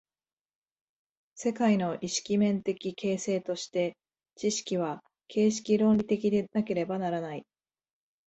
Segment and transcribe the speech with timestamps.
[1.35, 3.93] 世界の意識面的形成として、
[4.35, 7.45] 知識は形式論理的でなければならない。